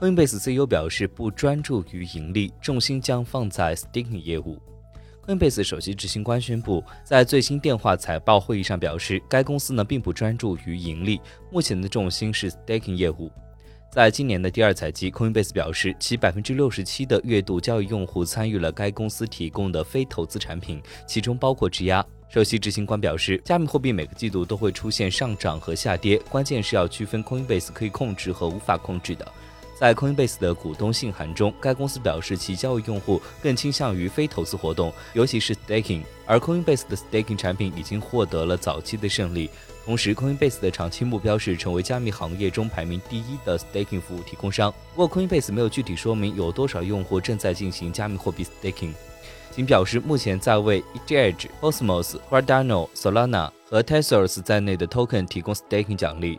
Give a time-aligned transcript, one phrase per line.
[0.00, 4.60] Coinbase CEO 表示，不专注于盈利，重心将放在 staking 业务。
[5.24, 11.20] Coinbase 首席执行官宣布，在最新电话财报会议上表示，该公司呢并不专注于盈利，
[11.50, 13.30] 目前的重心是 staking 业务。
[13.88, 22.04] 在今年的第二财季，Coinbase 表示，其百分之六十七的月度交易用户参与了该公司提供的非投资产品，其中包括质押。
[22.28, 29.32] 首席执行官表示，加密货币每个季度都会出现上涨和下跌，关键是要区分 Coinbase 可以控制和无法控制的。
[29.74, 39.50] 在 Coinbase 的股东信函中，该公司表示其交易用户更倾向于非投资活动，尤其是 staking，而 Coinbase 的 staking 产品已经获得了早期的胜利。
[39.84, 44.72] 同时，Coinbase 的长期目标是成为加密行业中排名第一的 staking 服务提供商。
[44.94, 48.92] 不过，Coinbase 没有具体说明有多少用户正在进行加密货币 staking，
[49.50, 56.38] 仅表示目前在为 ETH、Cosmos、Cardano、Solana 和 Tezos 在内的 token 提供 staking 奖励。